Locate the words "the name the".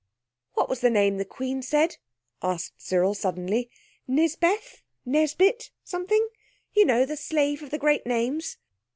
0.81-1.25